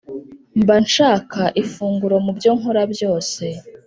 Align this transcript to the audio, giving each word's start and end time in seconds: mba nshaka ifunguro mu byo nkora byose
mba 0.61 0.75
nshaka 0.85 1.41
ifunguro 1.61 2.15
mu 2.25 2.31
byo 2.37 2.51
nkora 2.57 2.81
byose 2.93 3.43